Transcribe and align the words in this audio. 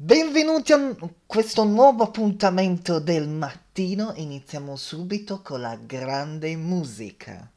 Benvenuti 0.00 0.72
a 0.72 0.94
questo 1.26 1.64
nuovo 1.64 2.04
appuntamento 2.04 3.00
del 3.00 3.26
mattino. 3.26 4.12
Iniziamo 4.14 4.76
subito 4.76 5.42
con 5.42 5.60
la 5.60 5.74
grande 5.74 6.54
musica. 6.54 7.50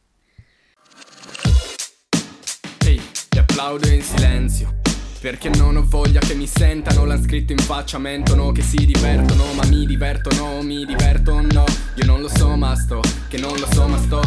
Ehi, 2.80 3.00
ti 3.30 3.38
applaudo 3.38 3.88
in 3.90 4.02
silenzio. 4.02 4.80
Perché 5.20 5.50
non 5.50 5.76
ho 5.76 5.86
voglia 5.86 6.20
che 6.20 6.34
mi 6.34 6.48
sentano, 6.48 7.06
l'han 7.06 7.21
scritto 7.21 7.52
in 7.52 7.59
faccia, 7.59 8.00
mentono 8.00 8.52
che 8.52 8.64
si 8.64 8.88
divertono, 8.88 9.54
ma 9.54 9.64
mi 9.68 9.86
divertono, 9.86 10.64
mi 10.64 10.84
diverto 10.84 11.39
no. 11.42 11.66
Io 11.94 12.05
non 12.05 12.21
lo 12.21 12.28
so 12.28 12.55
ma 12.55 12.76
sto, 12.76 13.02
che 13.28 13.38
non 13.38 13.55
lo 13.55 13.68
so 13.71 13.88
ma 13.88 14.00
sto. 14.00 14.20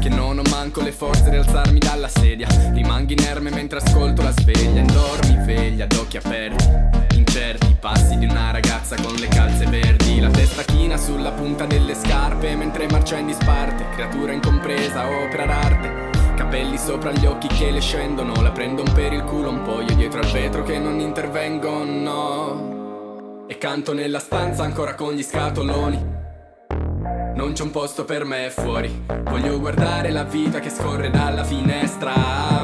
Che 0.00 0.08
non 0.08 0.38
ho 0.38 0.42
manco 0.48 0.80
le 0.80 0.92
forze 0.92 1.28
di 1.28 1.34
alzarmi 1.34 1.80
dalla 1.80 2.08
sedia. 2.08 2.46
Rimango 2.72 3.10
inerme 3.10 3.50
mentre 3.50 3.80
ascolto 3.80 4.22
la 4.22 4.30
sveglia, 4.30 4.78
indormi 4.78 5.44
veglia, 5.44 5.84
ad 5.84 5.92
occhi 5.94 6.16
aperti. 6.16 6.89
Ragazza 8.80 8.96
con 9.02 9.14
le 9.14 9.28
calze 9.28 9.66
verdi, 9.66 10.20
la 10.20 10.30
testa 10.30 10.62
china 10.62 10.96
sulla 10.96 11.32
punta 11.32 11.66
delle 11.66 11.94
scarpe 11.94 12.56
mentre 12.56 12.88
marcia 12.88 13.18
in 13.18 13.26
disparte, 13.26 13.90
creatura 13.90 14.32
incompresa, 14.32 15.06
opera 15.06 15.44
d'arte. 15.44 16.08
Capelli 16.34 16.78
sopra 16.78 17.12
gli 17.12 17.26
occhi 17.26 17.48
che 17.48 17.70
le 17.70 17.80
scendono 17.80 18.40
La 18.40 18.50
prendon 18.50 18.90
per 18.94 19.12
il 19.12 19.24
culo 19.24 19.50
un 19.50 19.60
po' 19.62 19.82
io 19.82 19.94
dietro 19.94 20.20
al 20.20 20.30
vetro 20.30 20.62
che 20.62 20.78
non 20.78 20.98
intervengono. 20.98 22.68
E 23.46 23.58
canto 23.58 23.92
nella 23.92 24.18
stanza 24.18 24.62
ancora 24.62 24.94
con 24.94 25.12
gli 25.12 25.22
scatoloni. 25.22 26.18
Non 27.34 27.52
c'è 27.52 27.62
un 27.62 27.70
posto 27.70 28.04
per 28.04 28.24
me 28.24 28.50
fuori 28.50 29.04
Voglio 29.24 29.58
guardare 29.58 30.10
la 30.10 30.24
vita 30.24 30.58
che 30.58 30.68
scorre 30.68 31.08
dalla 31.10 31.42
finestra 31.42 32.59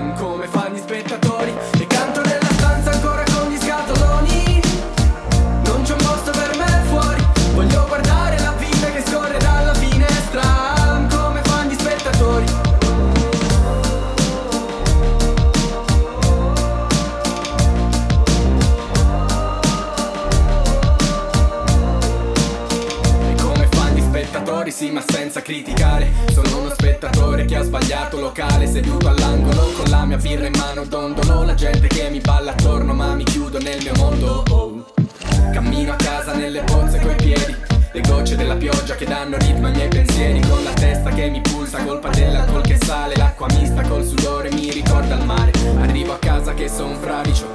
che 38.97 39.05
danno 39.05 39.37
ritmo 39.37 39.67
ai 39.67 39.73
miei 39.75 39.89
pensieri. 39.89 40.41
Con 40.41 40.65
la 40.65 40.73
testa 40.73 41.11
che 41.11 41.29
mi 41.29 41.41
pulsa, 41.41 41.83
colpa 41.85 42.09
dell'alcol 42.09 42.63
che 42.63 42.79
sale. 42.83 43.15
L'acqua 43.17 43.47
mista 43.55 43.83
col 43.83 44.05
sudore 44.05 44.51
mi 44.51 44.71
ricorda 44.71 45.15
il 45.15 45.25
mare. 45.25 45.53
Arrivo 45.81 46.15
a 46.15 46.19
casa 46.19 46.55
che 46.55 46.69
son 46.69 46.97
fradicio, 46.97 47.47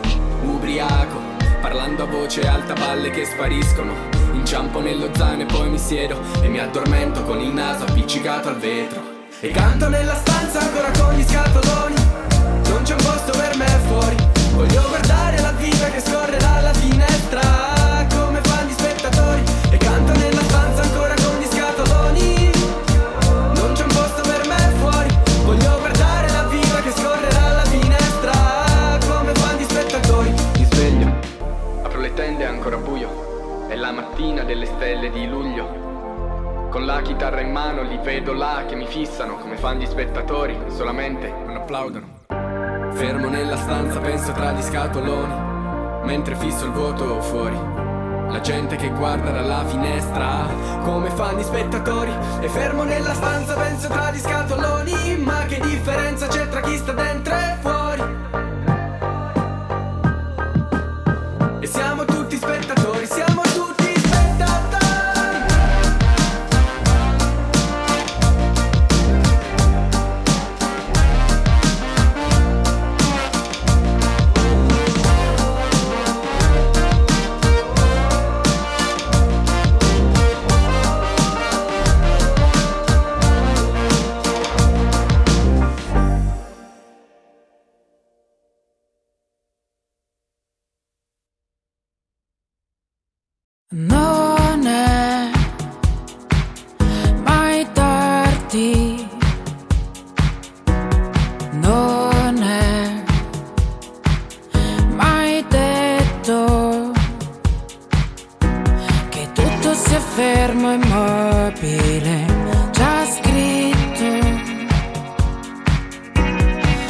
ubriaco. 0.43 1.29
Parlando 1.61 2.03
a 2.03 2.05
voce 2.05 2.47
alta, 2.47 2.73
balle 2.73 3.09
che 3.09 3.25
spariscono. 3.25 3.93
Inciampo 4.33 4.79
nello 4.79 5.09
zaino 5.13 5.43
e 5.43 5.45
poi 5.45 5.69
mi 5.69 5.79
siedo. 5.79 6.19
E 6.41 6.47
mi 6.47 6.59
addormento 6.59 7.23
con 7.23 7.39
il 7.39 7.51
naso 7.51 7.85
appiccicato 7.85 8.49
al 8.49 8.59
vetro. 8.59 9.01
E 9.39 9.49
canto 9.49 9.89
nella 9.89 10.15
stanza 10.15 10.59
ancora 10.59 10.91
con 10.91 11.15
gli 11.15 11.23
scatoloni. 11.23 11.95
Non 12.69 12.83
c'è 12.83 12.93
un 12.93 13.03
posto 13.03 13.31
per 13.31 13.57
me 13.57 13.67
fuori. 13.87 14.15
Voglio 14.53 14.83
guardare 14.87 15.41
la 15.41 15.51
vita 15.53 15.89
che 15.89 16.01
scorre 16.01 16.37
dalla 16.37 16.73
finestra 16.73 17.80
applaudono. 41.71 42.19
Fermo 42.93 43.29
nella 43.29 43.55
stanza 43.55 43.99
penso 43.99 44.33
tra 44.33 44.51
gli 44.51 44.61
scatoloni 44.61 45.33
Mentre 46.03 46.35
fisso 46.35 46.65
il 46.65 46.71
vuoto 46.71 47.21
fuori. 47.21 47.57
La 48.29 48.41
gente 48.41 48.75
che 48.75 48.89
guarda 48.89 49.31
dalla 49.31 49.65
finestra 49.65 50.47
Come 50.83 51.09
fanno 51.09 51.39
gli 51.39 51.43
spettatori 51.43 52.11
E 52.39 52.47
fermo 52.47 52.83
nella 52.83 53.13
stanza 53.13 53.55
penso 53.55 53.87
tra 53.89 54.09
gli 54.11 54.19
scatoloni 54.19 55.17
Ma 55.17 55.45
che 55.45 55.59
differenza 55.59 56.27
c'è 56.27 56.47
tra 56.47 56.61
chi 56.61 56.77
sta 56.77 56.93
dentro 56.93 57.33
e 57.33 57.57
fuori 57.59 57.70
Non 93.73 94.67
è 94.67 95.31
mai 97.23 97.65
tardi, 97.71 99.07
non 101.51 102.43
è 102.43 103.03
mai 104.93 105.45
detto 105.47 106.91
che 109.07 109.29
tutto 109.31 109.73
sia 109.73 109.99
fermo 110.01 110.71
e 110.71 110.73
immobile, 110.73 112.25
già 112.71 113.05
scritto. 113.05 114.09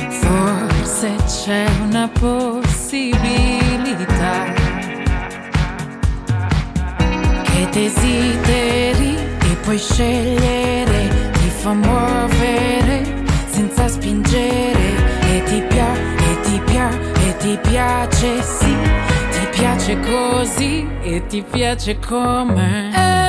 Forse 0.10 1.16
c'è 1.28 1.68
una 1.84 2.08
possibilità 2.08 2.61
scegliere, 10.02 11.10
ti 11.34 11.50
fa 11.50 11.74
muovere 11.74 13.04
senza 13.46 13.88
spingere 13.88 14.96
e 15.32 15.44
ti 15.44 15.62
piace, 15.68 16.02
e 16.18 16.42
ti 16.42 16.62
piace, 16.66 17.12
e 17.28 17.38
ti 17.38 17.60
piace, 17.62 18.42
sì, 18.42 18.76
ti 19.32 19.48
piace 19.52 20.00
così 20.00 20.88
e 21.04 21.26
ti 21.28 21.44
piace 21.44 22.00
come. 22.00 23.21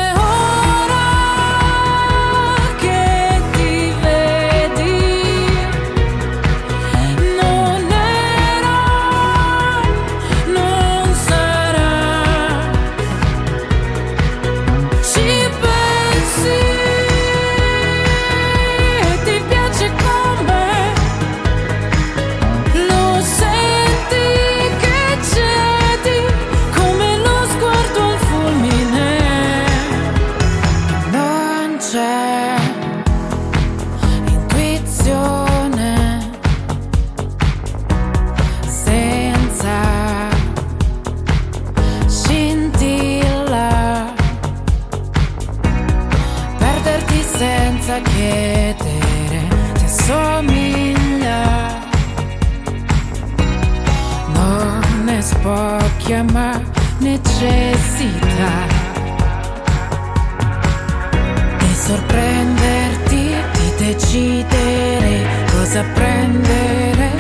Prendere 66.22 67.10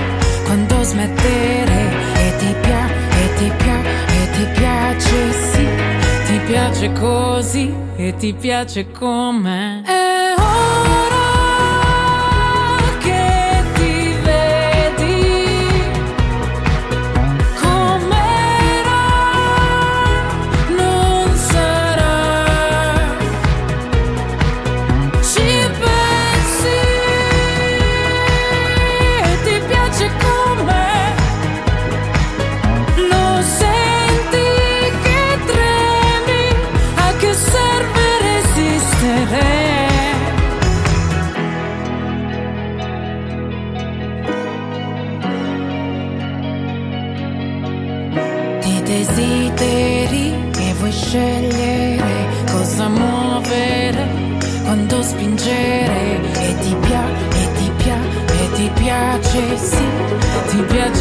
quando 0.44 0.82
smettere 0.82 1.90
e 2.14 2.36
ti 2.38 2.54
piace, 2.60 2.94
e 3.10 3.34
ti 3.36 3.52
piace, 3.56 3.88
e 4.06 4.30
ti 4.30 4.60
piace 4.60 5.32
sì, 5.32 5.66
ti 6.26 6.38
piace 6.46 6.92
così 6.92 7.74
e 7.96 8.14
ti 8.16 8.32
piace 8.32 8.90
come. 8.92 10.11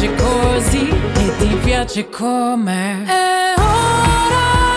Piace 0.02 0.14
così 0.16 0.88
e 0.88 1.36
ti 1.38 1.56
piace 1.62 2.08
come. 2.08 3.04
È 3.04 3.54
ora 3.56 4.71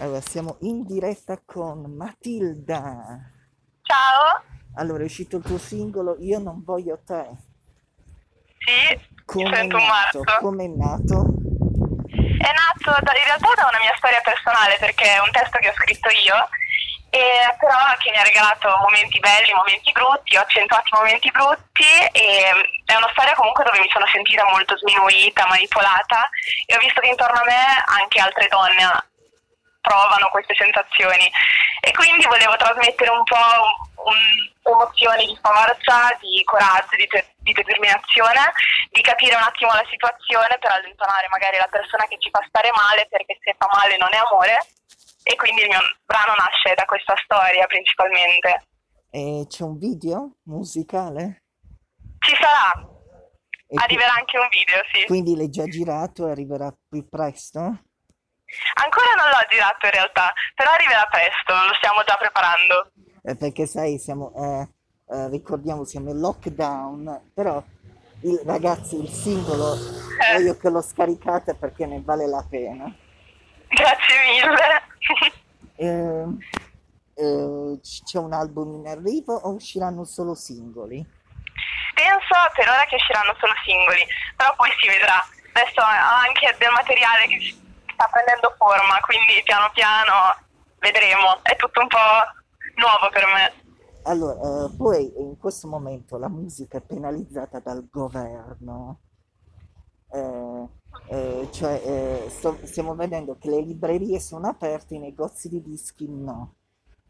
Allora, 0.00 0.20
siamo 0.22 0.56
in 0.60 0.84
diretta 0.84 1.38
con 1.44 1.94
Matilda. 1.94 3.20
Ciao, 3.82 4.42
Allora, 4.76 5.02
è 5.02 5.04
uscito 5.04 5.36
il 5.36 5.42
tuo 5.42 5.58
singolo 5.58 6.16
Io 6.20 6.38
non 6.38 6.62
voglio 6.64 6.98
te. 7.04 7.26
sì, 8.58 8.98
Come 9.26 9.50
è 9.50 9.54
sento 9.56 9.76
un 9.76 9.84
nato? 9.86 10.22
Come 10.40 10.64
è 10.64 10.68
nato? 10.68 11.16
È 12.08 12.52
nato 12.52 12.96
da- 13.02 13.16
in 13.16 13.24
realtà 13.24 13.52
da 13.54 13.68
una 13.68 13.78
mia 13.80 13.94
storia 13.96 14.20
personale 14.22 14.76
perché 14.78 15.04
è 15.04 15.20
un 15.20 15.30
testo 15.32 15.58
che 15.58 15.68
ho 15.68 15.74
scritto 15.74 16.08
io, 16.08 16.48
e 17.10 17.20
però 17.58 17.76
che 17.98 18.10
mi 18.10 18.16
ha 18.16 18.22
regalato 18.22 18.68
momenti 18.80 19.18
belli, 19.18 19.52
momenti 19.52 19.92
brutti, 19.92 20.36
ho 20.36 20.40
accentuato 20.40 20.96
momenti 20.96 21.30
brutti 21.30 21.84
e 22.12 22.48
è 22.86 22.94
una 22.96 23.10
storia 23.12 23.34
comunque 23.34 23.64
dove 23.64 23.80
mi 23.80 23.90
sono 23.90 24.06
sentita 24.06 24.46
molto 24.48 24.78
sminuita, 24.78 25.46
manipolata 25.46 26.30
e 26.64 26.74
ho 26.74 26.78
visto 26.78 27.00
che 27.02 27.08
intorno 27.08 27.40
a 27.40 27.44
me 27.44 27.82
anche 28.00 28.20
altre 28.20 28.48
donne 28.48 28.84
provano 29.80 30.28
queste 30.30 30.54
sensazioni 30.54 31.30
e 31.80 31.90
quindi 31.92 32.24
volevo 32.26 32.56
trasmettere 32.56 33.10
un 33.10 33.24
po' 33.24 33.36
un- 34.04 34.48
emozioni 34.70 35.26
di 35.26 35.38
forza, 35.42 36.14
di 36.20 36.44
coraggio, 36.44 36.94
di, 36.96 37.06
te- 37.08 37.34
di 37.38 37.52
determinazione, 37.52 38.52
di 38.92 39.00
capire 39.00 39.34
un 39.34 39.42
attimo 39.42 39.72
la 39.72 39.84
situazione 39.90 40.56
per 40.60 40.70
allontanare 40.70 41.26
magari 41.28 41.56
la 41.56 41.66
persona 41.70 42.04
che 42.06 42.18
ci 42.20 42.30
fa 42.30 42.38
stare 42.46 42.70
male 42.76 43.06
perché 43.10 43.36
se 43.42 43.56
fa 43.58 43.66
male 43.72 43.96
non 43.96 44.08
è 44.12 44.20
amore 44.30 44.56
e 45.24 45.34
quindi 45.34 45.62
il 45.62 45.68
mio 45.68 45.80
brano 46.04 46.34
nasce 46.36 46.74
da 46.74 46.84
questa 46.84 47.14
storia 47.24 47.66
principalmente. 47.66 48.68
E 49.10 49.46
c'è 49.48 49.64
un 49.64 49.76
video 49.76 50.36
musicale? 50.44 51.42
Ci 52.20 52.36
sarà, 52.38 52.70
E 53.66 53.74
qui- 53.74 53.78
arriverà 53.82 54.12
anche 54.14 54.38
un 54.38 54.48
video, 54.50 54.80
sì. 54.92 55.04
quindi 55.06 55.34
l'hai 55.36 55.50
già 55.50 55.64
girato 55.64 56.28
e 56.28 56.30
arriverà 56.30 56.70
più 56.88 57.08
presto? 57.08 57.80
Ancora 58.82 59.14
non 59.16 59.28
l'ho 59.30 59.46
girato 59.48 59.86
in 59.86 59.92
realtà, 59.92 60.32
però 60.54 60.70
arriverà 60.72 61.06
presto, 61.10 61.52
lo 61.54 61.74
stiamo 61.76 62.02
già 62.04 62.16
preparando. 62.16 62.90
Eh, 63.22 63.36
perché 63.36 63.66
sai, 63.66 63.98
siamo, 63.98 64.32
eh, 64.36 64.68
eh, 65.14 65.28
ricordiamo, 65.28 65.84
siamo 65.84 66.10
in 66.10 66.18
lockdown, 66.20 67.30
però 67.34 67.62
il- 68.22 68.40
ragazzi, 68.44 68.96
il 69.00 69.08
singolo 69.08 69.74
Eh. 69.74 70.34
voglio 70.34 70.56
che 70.56 70.68
lo 70.70 70.80
scaricate 70.82 71.54
perché 71.54 71.86
ne 71.86 72.00
vale 72.02 72.26
la 72.26 72.44
pena. 72.48 72.92
Grazie 73.68 74.14
mille. 74.26 74.88
Eh, 75.80 76.24
eh, 77.14 77.80
c'è 77.80 78.18
un 78.18 78.34
album 78.34 78.80
in 78.80 78.86
arrivo 78.86 79.32
o 79.34 79.52
usciranno 79.54 80.04
solo 80.04 80.34
singoli? 80.34 81.02
Penso 81.94 82.34
per 82.54 82.68
ora 82.68 82.84
che 82.84 82.96
usciranno 82.96 83.34
solo 83.40 83.52
singoli, 83.64 84.04
però 84.36 84.54
poi 84.56 84.68
si 84.78 84.86
vedrà. 84.88 85.16
Adesso 85.54 85.80
ho 85.80 86.24
anche 86.26 86.54
del 86.58 86.70
materiale 86.72 87.26
che 87.28 87.38
sta 88.00 88.08
prendendo 88.10 88.54
forma, 88.56 88.98
quindi 89.04 89.42
piano 89.44 89.68
piano 89.74 90.32
vedremo. 90.78 91.36
È 91.42 91.54
tutto 91.56 91.80
un 91.82 91.88
po' 91.88 91.98
nuovo 92.80 93.10
per 93.12 93.26
me. 93.26 93.68
Allora, 94.04 94.40
eh, 94.40 94.74
poi 94.74 95.12
in 95.20 95.36
questo 95.36 95.68
momento 95.68 96.16
la 96.16 96.28
musica 96.30 96.78
è 96.78 96.80
penalizzata 96.80 97.60
dal 97.60 97.86
governo, 97.90 99.00
Eh, 100.12 100.68
eh, 101.06 101.48
cioè 101.52 101.80
eh, 101.84 102.30
sto- 102.30 102.58
stiamo 102.64 102.96
vedendo 102.96 103.36
che 103.38 103.48
le 103.48 103.60
librerie 103.60 104.18
sono 104.18 104.48
aperte, 104.48 104.96
i 104.96 104.98
negozi 104.98 105.48
di 105.48 105.62
dischi 105.62 106.08
no, 106.08 106.56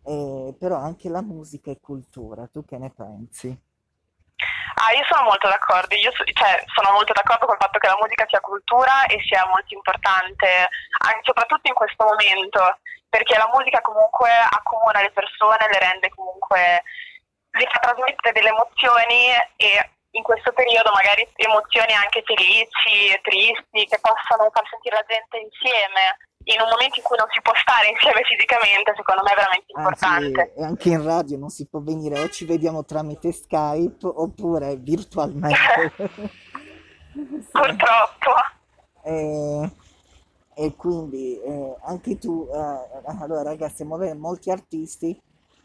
Eh, 0.03 0.55
però 0.59 0.77
anche 0.77 1.09
la 1.09 1.23
musica 1.23 1.71
è 1.71 1.79
cultura, 1.81 2.47
tu 2.49 2.63
che 2.65 2.77
ne 2.79 2.91
pensi? 2.91 3.59
Ah, 4.75 4.93
io 4.93 5.05
sono 5.09 5.23
molto 5.25 5.49
d'accordo, 5.49 5.95
io 5.95 6.11
so- 6.13 6.25
cioè, 6.25 6.63
sono 6.75 6.93
molto 6.93 7.13
d'accordo 7.13 7.47
col 7.47 7.59
fatto 7.59 7.79
che 7.79 7.89
la 7.89 7.99
musica 8.01 8.27
sia 8.29 8.41
cultura 8.41 9.07
e 9.07 9.21
sia 9.27 9.45
molto 9.47 9.75
importante, 9.75 10.69
anche 11.05 11.21
soprattutto 11.25 11.69
in 11.69 11.75
questo 11.75 12.05
momento, 12.05 12.79
perché 13.09 13.37
la 13.37 13.51
musica 13.53 13.81
comunque 13.81 14.31
accomuna 14.31 15.01
le 15.03 15.11
persone, 15.11 15.69
le 15.71 15.79
rende 15.79 16.09
comunque, 16.11 16.83
le 17.51 17.67
fa 17.71 17.79
trasmettere 17.81 18.33
delle 18.33 18.51
emozioni 18.51 19.35
e 19.57 19.91
in 20.13 20.23
questo 20.23 20.53
periodo 20.53 20.91
magari 20.93 21.27
emozioni 21.37 21.93
anche 21.95 22.23
felici, 22.25 23.15
tristi, 23.23 23.87
che 23.87 23.99
possano 24.01 24.51
far 24.51 24.67
sentire 24.69 24.97
la 24.97 25.07
gente 25.07 25.39
insieme. 25.39 26.17
In 26.45 26.61
un 26.61 26.69
momento 26.71 26.97
in 26.97 27.03
cui 27.03 27.17
non 27.19 27.27
si 27.31 27.41
può 27.43 27.53
stare 27.55 27.89
insieme 27.91 28.23
fisicamente, 28.25 28.93
secondo 28.97 29.23
me 29.23 29.33
è 29.33 29.35
veramente 29.35 29.73
importante. 29.77 30.41
Anzi, 30.41 30.59
e 30.59 30.65
anche 30.65 30.89
in 30.89 31.05
radio 31.05 31.37
non 31.39 31.51
si 31.51 31.67
può 31.69 31.81
venire, 31.81 32.19
o 32.19 32.29
ci 32.31 32.45
vediamo 32.47 32.85
tramite 32.85 33.31
Skype 33.31 34.07
oppure 34.07 34.77
virtualmente. 34.77 35.93
Purtroppo. 37.53 38.33
E, 39.03 39.71
e 40.55 40.75
quindi 40.77 41.41
eh, 41.41 41.77
anche 41.85 42.19
tu, 42.19 42.49
eh, 42.53 43.13
allora 43.21 43.43
ragazzi, 43.43 43.85
molti 43.85 44.51
artisti 44.51 45.21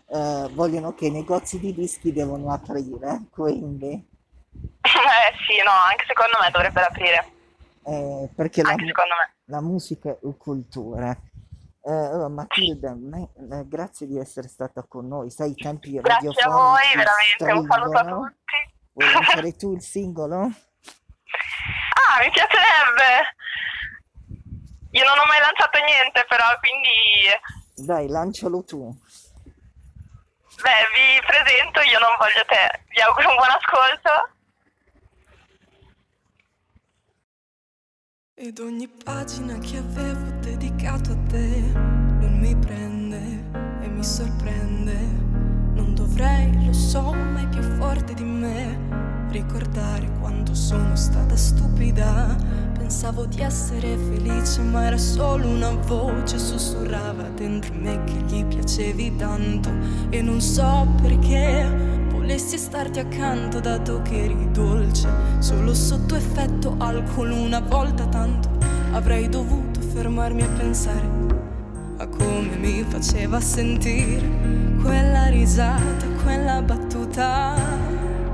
eh, 0.08 0.50
vogliono 0.52 0.94
che 0.94 1.08
i 1.08 1.12
negozi 1.12 1.60
di 1.60 1.74
dischi 1.74 2.12
devono 2.12 2.52
aprire, 2.52 3.22
quindi 3.32 4.14
Eh 4.86 5.36
sì, 5.48 5.62
no, 5.64 5.72
anche 5.72 6.06
secondo 6.08 6.38
me 6.42 6.50
dovrebbero 6.52 6.86
aprire. 6.86 7.32
eh, 7.86 8.30
perché 8.36 8.62
la, 8.62 8.70
Anche 8.70 8.84
mu- 8.84 8.88
secondo 8.90 9.14
me. 9.16 9.34
La 9.46 9.62
musica 9.62 10.10
è 10.12 10.18
cultura. 10.38 11.12
Eh, 11.88 11.92
allora, 11.92 12.30
Matilda, 12.30 12.96
me- 12.96 13.30
eh, 13.52 13.68
grazie 13.68 14.08
di 14.08 14.18
essere 14.18 14.48
stata 14.48 14.84
con 14.88 15.08
noi. 15.08 15.30
Sai, 15.30 15.52
i 15.52 15.56
tempi 15.56 15.94
Grazie 16.00 16.30
a 16.30 16.50
voi, 16.50 16.82
veramente. 16.96 17.44
Un 17.60 17.68
saluto 17.68 17.98
a 17.98 18.02
stringono. 18.02 18.28
tutti. 18.28 18.74
Vuoi 18.94 19.12
lanciare 19.14 19.56
tu 19.56 19.74
il 19.74 19.82
singolo? 19.82 20.50
Ah, 21.96 22.20
mi 22.22 22.30
piacerebbe. 22.30 23.34
Io 24.92 25.04
non 25.04 25.18
ho 25.18 25.26
mai 25.28 25.40
lanciato 25.42 25.80
niente, 25.84 26.24
però, 26.30 26.46
quindi 26.62 27.28
Dai, 27.76 28.08
lancialo 28.08 28.64
tu. 28.64 28.88
Beh, 30.62 30.86
vi 30.96 31.20
presento, 31.26 31.82
io 31.82 32.00
non 32.00 32.16
voglio 32.20 32.46
te. 32.48 32.84
Vi 32.88 33.02
auguro 33.02 33.30
un 33.30 33.36
buon 33.36 33.50
ascolto. 33.50 34.35
Ed 38.38 38.60
ogni 38.60 38.90
pagina 38.90 39.58
che 39.60 39.78
avevo 39.78 40.30
dedicato 40.42 41.14
a 41.14 41.18
te 41.30 41.72
non 41.74 42.38
mi 42.38 42.54
prende 42.54 43.46
e 43.82 43.88
mi 43.88 44.04
sorprende. 44.04 44.94
Non 45.74 45.96
dovrei, 45.96 46.52
lo 46.66 46.74
so, 46.74 47.14
ma 47.14 47.40
è 47.40 47.48
più 47.48 47.62
forte 47.62 48.14
di 48.14 48.26
me. 48.26 48.78
Ricordare 49.30 50.12
quando 50.20 50.54
sono 50.54 50.98
stata 50.98 51.34
stupida. 51.38 52.36
Pensavo 52.78 53.26
di 53.26 53.40
essere 53.40 53.96
felice, 53.96 54.60
ma 54.64 54.88
era 54.88 54.98
solo 54.98 55.48
una 55.48 55.72
voce. 55.72 56.38
Sussurrava 56.38 57.30
dentro 57.30 57.74
me 57.74 58.04
che 58.04 58.18
gli 58.28 58.44
piacevi 58.44 59.16
tanto. 59.16 59.70
E 60.10 60.22
non 60.22 60.42
so 60.42 60.86
perché 61.02 62.05
volessi 62.26 62.58
starti 62.58 62.98
accanto 62.98 63.60
dato 63.60 64.02
che 64.02 64.24
eri 64.24 64.50
dolce. 64.50 65.08
Solo 65.38 65.76
sotto 65.76 66.16
effetto 66.16 66.76
alcol 66.80 67.30
una 67.30 67.60
volta 67.60 68.08
tanto. 68.08 68.50
Avrei 68.94 69.30
dovuto 69.30 69.80
fermarmi 69.80 70.42
a 70.42 70.48
pensare 70.48 71.08
a 71.98 72.08
come 72.08 72.56
mi 72.58 72.82
faceva 72.82 73.40
sentire 73.40 74.28
quella 74.82 75.28
risata 75.28 76.08
quella 76.24 76.64
battuta. 76.64 77.54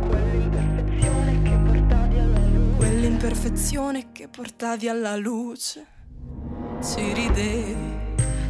Quell'imperfezione 0.07 1.41
che 1.41 1.57
portavi 1.57 2.17
alla 2.17 2.45
luce. 2.45 2.75
Quell'imperfezione 2.77 4.11
che 4.13 4.27
portavi 4.29 4.87
alla 4.87 5.15
luce 5.17 5.85
ci 6.81 7.13
ridevi 7.13 7.99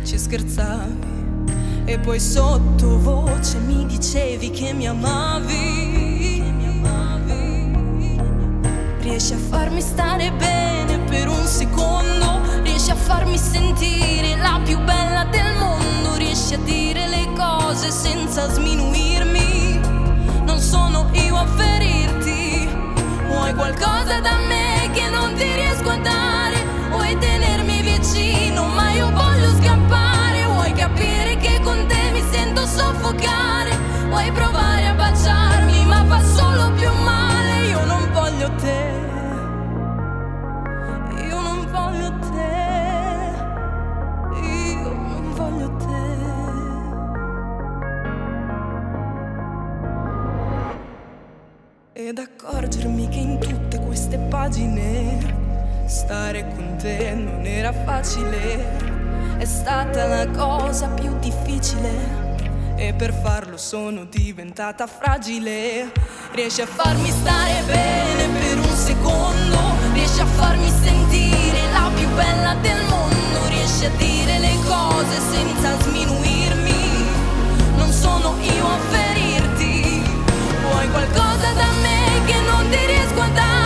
ci 0.04 0.18
scherzavi 0.18 1.21
e 1.86 2.00
poi 2.00 2.20
sottovoce 2.20 3.58
mi 3.60 3.86
dicevi 3.86 4.52
che 4.52 4.74
mi 4.74 4.88
amavi. 4.88 6.10
Riesci 9.00 9.34
a 9.34 9.38
farmi 9.38 9.82
stare 9.82 10.32
bene 10.32 11.00
per 11.00 11.28
un 11.28 11.46
secondo, 11.46 12.40
riesci 12.62 12.92
a 12.92 12.96
farmi 12.96 13.38
sentire 13.38 14.38
la 14.38 14.62
più 14.64 14.78
bella 14.80 15.26
del 15.26 15.56
mondo, 15.58 16.16
riesci 16.18 16.54
a 16.54 16.60
dire 16.60 17.08
le 17.08 17.28
cose 17.36 17.92
senza 17.92 18.48
sminuirmi. 18.50 19.80
Non 20.46 20.60
sono 20.60 21.10
io 21.14 21.36
a 21.36 21.46
ferirti, 21.46 22.70
vuoi 23.28 23.54
qualcosa 23.54 24.20
da 24.22 24.38
me 24.48 24.90
che 24.94 25.10
non 25.10 25.34
ti 25.34 25.52
riesco 25.52 25.90
a 25.90 25.98
dare, 25.98 26.64
vuoi 26.90 27.18
tenermi 27.18 27.82
vicino, 27.82 28.61
facile. 57.86 58.90
È 59.38 59.46
stata 59.46 60.06
la 60.06 60.28
cosa 60.30 60.88
più 60.88 61.18
difficile. 61.20 62.20
E 62.76 62.94
per 62.94 63.14
farlo 63.14 63.58
sono 63.58 64.06
diventata 64.06 64.88
fragile. 64.88 65.92
Riesci 66.32 66.62
a 66.62 66.66
farmi 66.66 67.10
stare 67.10 67.62
bene 67.66 68.28
per 68.40 68.58
un 68.58 68.76
secondo. 68.76 69.58
Riesci 69.94 70.22
a 70.22 70.26
farmi 70.26 70.70
sentire 70.82 71.72
la 71.72 71.92
più 71.96 72.08
bella 72.10 72.56
del 72.62 72.84
mondo. 72.90 73.48
Riesci 73.48 73.86
a 73.86 73.92
dire 73.98 74.40
le 74.40 74.56
cose 74.66 75.20
senza 75.32 75.80
sminuirmi. 75.82 77.06
Non 77.76 77.92
sono 77.92 78.36
io 78.42 78.66
a 78.66 78.78
ferirti. 78.90 80.04
Vuoi 80.70 80.90
qualcosa 80.90 81.54
da 81.54 81.70
me 81.82 82.26
che 82.26 82.40
non 82.50 82.70
ti 82.70 82.86
riesco 82.86 83.22
a 83.22 83.28
dare. 83.30 83.61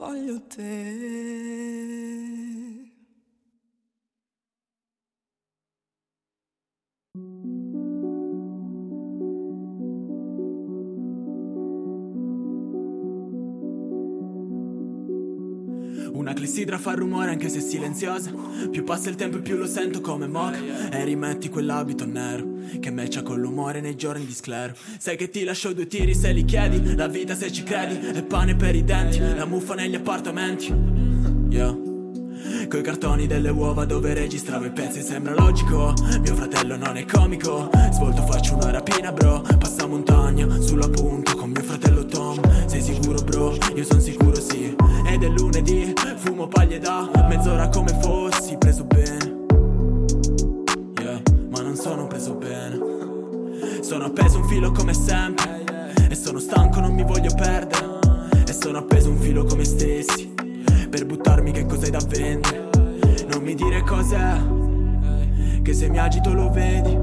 Voglio 0.00 0.40
te. 0.46 1.28
Una 16.12 16.32
clessidra 16.32 16.78
fa 16.78 16.94
rumore 16.94 17.30
anche 17.30 17.50
se 17.50 17.60
silenziosa. 17.60 18.32
Più 18.70 18.84
passa 18.84 19.10
il 19.10 19.16
tempo 19.16 19.36
e 19.36 19.42
più 19.42 19.56
lo 19.56 19.66
sento 19.66 20.00
come 20.00 20.26
moca. 20.26 20.88
E 20.90 21.04
rimetti 21.04 21.50
quell'abito 21.50 22.06
nero 22.06 22.49
Che 22.78 22.90
matcha 22.90 23.22
con 23.22 23.40
l'umore 23.40 23.80
nei 23.80 23.96
giorni 23.96 24.24
di 24.24 24.32
sclero. 24.32 24.74
Sai 24.98 25.16
che 25.16 25.30
ti 25.30 25.44
lascio 25.44 25.72
due 25.72 25.86
tiri 25.86 26.14
se 26.14 26.32
li 26.32 26.44
chiedi 26.44 26.94
La 26.94 27.08
vita 27.08 27.34
se 27.34 27.50
ci 27.50 27.62
credi 27.62 28.06
è 28.06 28.22
pane 28.22 28.54
per 28.54 28.74
i 28.74 28.84
denti 28.84 29.18
La 29.18 29.46
muffa 29.46 29.74
negli 29.74 29.94
appartamenti. 29.94 30.72
Yeah 31.48 31.88
Coi 32.68 32.82
cartoni 32.82 33.26
delle 33.26 33.50
uova 33.50 33.84
dove 33.84 34.14
registravo 34.14 34.64
i 34.64 34.70
pezzi 34.70 35.02
sembra 35.02 35.34
logico 35.34 35.92
Mio 36.20 36.34
fratello 36.34 36.76
non 36.76 36.96
è 36.96 37.04
comico 37.04 37.68
Svolto 37.92 38.24
faccio 38.26 38.54
una 38.54 38.70
rapina 38.70 39.12
bro 39.12 39.44
Passa 39.58 39.86
montagna 39.86 40.48
sulla 40.60 40.88
punta 40.88 41.34
con 41.34 41.50
mio 41.50 41.62
fratello 41.62 42.04
Tom. 42.06 42.40
Sei 42.66 42.80
sicuro 42.80 43.22
bro? 43.22 43.56
Io 43.74 43.84
son 43.84 44.00
sicuro 44.00 44.40
sì. 44.40 44.74
Ed 45.06 45.22
è 45.22 45.28
lunedì, 45.28 45.92
fumo 46.16 46.48
paglie 46.48 46.78
da 46.78 47.10
Mezz'ora 47.28 47.68
come 47.68 47.96
fossi 48.00 48.56
preso 48.56 48.84
bene 48.84 49.29
sono 51.80 52.06
preso 52.06 52.34
bene. 52.34 52.78
Sono 53.80 54.04
appeso 54.04 54.38
un 54.38 54.48
filo 54.48 54.70
come 54.70 54.92
sempre. 54.92 55.64
E 56.10 56.14
sono 56.14 56.38
stanco 56.38 56.78
non 56.78 56.92
mi 56.92 57.02
voglio 57.02 57.34
perdere. 57.34 57.98
E 58.46 58.52
sono 58.52 58.78
appeso 58.78 59.08
un 59.08 59.16
filo 59.16 59.44
come 59.44 59.64
stessi. 59.64 60.34
Per 60.90 61.06
buttarmi 61.06 61.52
che 61.52 61.64
cos'hai 61.64 61.90
da 61.90 62.00
vendere. 62.06 62.68
Non 63.28 63.42
mi 63.42 63.54
dire 63.54 63.80
cos'è. 63.80 64.36
Che 65.62 65.72
se 65.72 65.88
mi 65.88 65.98
agito 65.98 66.34
lo 66.34 66.50
vedi. 66.50 66.98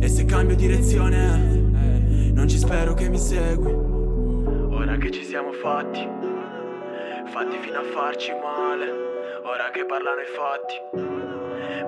E 0.00 0.08
se 0.08 0.24
cambio 0.26 0.54
direzione 0.54 2.30
Non 2.32 2.46
ci 2.48 2.58
spero 2.58 2.94
che 2.94 3.08
mi 3.08 3.18
segui. 3.18 3.72
Ora 3.72 4.96
che 4.96 5.10
ci 5.10 5.24
siamo 5.24 5.50
fatti. 5.50 6.08
Fatti 7.32 7.56
fino 7.60 7.78
a 7.78 7.84
farci 7.92 8.30
male. 8.30 8.90
Ora 9.42 9.70
che 9.72 9.84
parlano 9.86 10.20
i 10.20 10.26
fatti 10.36 11.21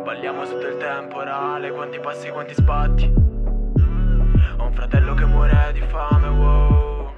Balliamo 0.04 0.44
sotto 0.44 0.66
il 0.66 0.76
temporale 0.76 1.70
Quanti 1.70 1.98
passi, 1.98 2.28
quanti 2.28 2.52
sbatti. 2.52 3.10
Ho 4.58 4.64
un 4.66 4.72
fratello 4.74 5.14
che 5.14 5.24
muore 5.24 5.70
di 5.72 5.80
fame, 5.80 6.28
wow. 6.28 7.10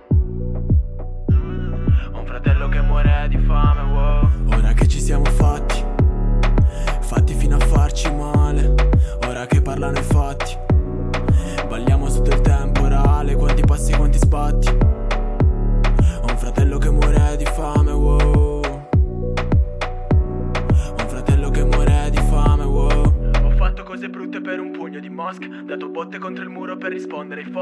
Ho 2.12 2.18
un 2.18 2.24
fratello 2.24 2.68
che 2.68 2.80
muore 2.82 3.26
di 3.28 3.38
fame, 3.38 3.75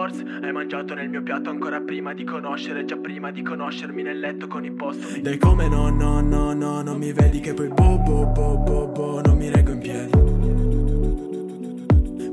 force 0.05 0.25
Hai 0.43 0.53
mangiato 0.53 0.95
nel 0.95 1.09
mio 1.09 1.23
piatto 1.23 1.51
ancora 1.51 1.81
prima 1.81 2.13
di 2.13 2.25
conoscere 2.25 2.85
Già 2.85 2.97
prima 2.97 3.31
di 3.31 3.43
conoscermi 3.43 4.03
nel 4.03 4.19
letto 4.19 4.47
con 4.47 4.65
i 4.65 4.71
postumi 4.71 5.21
Dai 5.21 5.39
come 5.39 5.69
no, 5.69 5.89
no, 5.89 6.21
no, 6.21 6.53
no 6.53 6.83
Non 6.83 6.99
mi 6.99 7.13
vedi 7.13 7.41
che 7.41 7.55
poi 7.55 7.69
bo, 7.69 7.99
bo, 7.99 8.27
bo, 8.27 8.57
bo, 8.59 8.87
bo 8.89 9.21
Non 9.23 9.37
mi 9.37 9.51
reggo 9.51 9.73
in 9.73 9.79
piedi. 9.79 10.33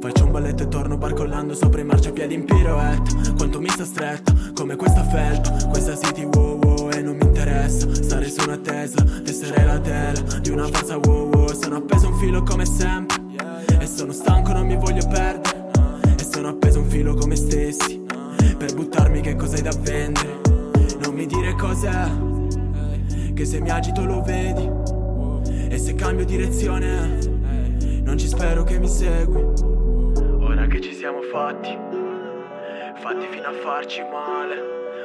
Faccio 0.02 0.26
un 0.26 0.32
balletto 0.32 0.64
e 0.64 0.68
torno 0.68 0.98
barcollando 0.98 1.54
sopra 1.54 1.80
i 1.80 1.84
marciapiedi 1.84 2.34
in 2.34 2.44
pirouette. 2.44 3.34
Quanto 3.38 3.62
mi 3.62 3.70
sta 3.70 3.86
stretta, 3.86 4.34
come 4.56 4.76
questa 4.76 5.04
felpa. 5.04 5.68
Questa 5.70 5.96
city 5.96 6.24
wow 6.24 6.60
wow 6.60 6.90
e 6.90 7.04
non 7.04 7.18
mi 7.18 7.26
interessa. 7.26 7.94
Stare 7.94 8.28
su 8.28 8.44
una 8.44 8.58
Tesla, 8.58 9.04
tessere 9.04 9.64
la 9.64 9.80
tela 9.80 10.20
Di 10.40 10.50
una 10.50 10.66
falsa 10.66 10.98
wow 10.98 11.30
wow. 11.30 11.54
Sono 11.54 11.76
appeso 11.76 12.08
un 12.08 12.16
filo 12.16 12.42
come 12.42 12.66
sempre. 12.66 13.20
E 13.80 13.86
sono 13.86 14.12
stanco, 14.12 14.54
non 14.54 14.66
mi 14.66 14.76
voglio 14.76 15.08
perdere 15.08 15.41
sono 16.42 16.54
appeso 16.56 16.80
un 16.80 16.90
filo 16.90 17.14
come 17.14 17.36
stessi 17.36 18.04
Per 18.58 18.74
buttarmi 18.74 19.22
che 19.22 19.36
cosa 19.36 19.58
hai 19.58 19.62
da 19.62 19.72
vendere 19.80 20.40
Non 21.04 21.14
mi 21.14 21.28
dire 21.28 21.54
cos'è 21.54 22.10
Che 23.32 23.46
se 23.46 23.62
mi 23.62 23.70
agito 23.70 24.04
lo 24.04 24.24
vedi 24.24 24.68
E 25.70 25.78
se 25.78 25.94
cambio 25.94 26.26
direzione 26.26 27.20
Non 28.02 28.18
ci 28.18 28.28
spero 28.28 28.64
che 28.64 28.80
mi 28.80 28.88
segui 28.88 29.44
Ora 30.40 30.66
che 30.66 30.82
ci 30.82 30.94
siamo 30.94 31.22
fatti, 31.22 31.78
fatti 32.96 33.26
fino 33.30 33.48
a 33.48 33.54
farci 33.54 34.02
male. 34.02 34.60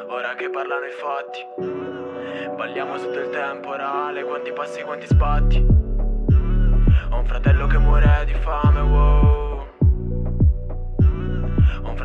Ora 0.09 0.35
che 0.35 0.51
parlano 0.51 0.87
i 0.87 0.91
fatti, 0.91 2.55
balliamo 2.57 2.99
sotto 2.99 3.21
il 3.21 3.31
temporale. 3.31 4.25
Quanti 4.25 4.51
passi, 4.53 4.83
quanti 4.83 5.07
sbatti. 5.07 5.65
Ho 7.11 7.19
un 7.19 7.27
fratello 7.27 7.67
che 7.69 7.79
muore 7.79 8.25
di 8.27 8.35
fame, 8.43 8.81
wow. 8.81 9.46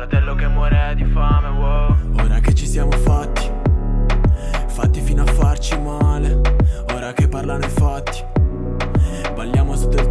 Fratello 0.02 0.34
che 0.34 0.48
muore 0.48 0.94
di 0.96 1.04
fame, 1.04 1.48
wow. 1.48 1.96
Ora 2.24 2.40
che 2.40 2.52
ci 2.54 2.66
siamo 2.66 2.90
fatti, 2.90 3.48
fatti 4.66 5.00
fino 5.00 5.22
a 5.22 5.26
farci 5.26 5.78
male. 5.78 6.40
Ora 6.92 7.12
che 7.12 7.28
parlano 7.28 7.64
i 7.64 7.68
fatti, 7.68 8.20
balliamo 9.32 9.76
sotto 9.76 10.01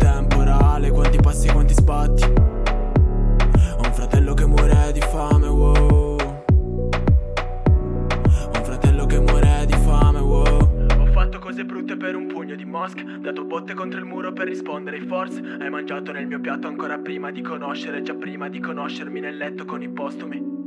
rispondere 14.61 14.97
ai 14.97 15.07
force. 15.07 15.39
Hai 15.39 15.69
mangiato 15.69 16.11
nel 16.11 16.27
mio 16.27 16.39
piatto 16.39 16.67
ancora 16.67 16.99
prima 16.99 17.31
di 17.31 17.41
conoscere, 17.41 18.03
già 18.03 18.13
prima 18.13 18.47
di 18.47 18.59
conoscermi 18.59 19.19
nel 19.19 19.35
letto 19.35 19.65
con 19.65 19.81
i 19.81 19.89
postumi. 19.89 20.59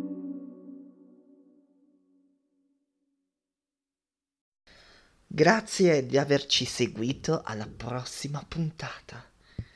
Grazie 5.26 6.06
di 6.06 6.18
averci 6.18 6.64
seguito 6.64 7.42
alla 7.44 7.66
prossima 7.66 8.44
puntata. 8.46 9.33